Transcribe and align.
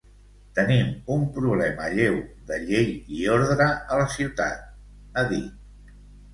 Tenim 0.59 0.87
un 1.15 1.25
problema 1.35 1.91
lleu 1.99 2.17
de 2.49 2.59
llei 2.65 2.89
i 3.19 3.21
ordre 3.37 3.69
a 3.95 4.03
la 4.03 4.11
ciutat, 4.17 4.67
ha 5.21 5.29
dit. 5.37 5.97